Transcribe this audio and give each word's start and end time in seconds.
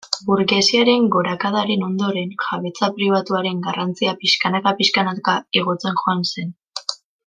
Burgesiaren 0.27 1.03
gorakadaren 1.15 1.83
ondoren, 1.89 2.33
jabetza 2.47 2.91
pribatuaren 2.97 3.63
garrantzia 3.69 4.17
pixkanaka-pixkanaka 4.25 5.41
igotzen 5.63 6.05
joan 6.05 6.31
zen. 6.35 6.55